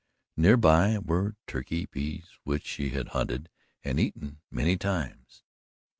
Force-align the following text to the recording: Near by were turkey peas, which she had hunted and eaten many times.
Near 0.35 0.57
by 0.57 0.97
were 0.97 1.35
turkey 1.45 1.85
peas, 1.85 2.39
which 2.43 2.65
she 2.65 2.89
had 2.89 3.09
hunted 3.09 3.49
and 3.83 3.99
eaten 3.99 4.41
many 4.49 4.75
times. 4.75 5.43